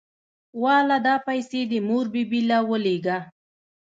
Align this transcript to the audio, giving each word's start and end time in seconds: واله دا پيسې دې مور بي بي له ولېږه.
واله 0.61 0.97
دا 1.07 1.15
پيسې 1.27 1.61
دې 1.71 1.79
مور 1.87 2.05
بي 2.13 2.23
بي 2.29 2.41
له 2.49 2.57
ولېږه. 2.69 3.17